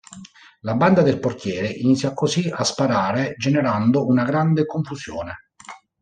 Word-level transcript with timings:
La 0.61 0.73
banda 0.73 1.03
del 1.03 1.19
portiere 1.19 1.67
inizia 1.67 2.15
così 2.15 2.49
a 2.51 2.63
sparare 2.63 3.35
generando 3.37 4.07
una 4.07 4.23
grande 4.23 4.65
confusione. 4.65 5.51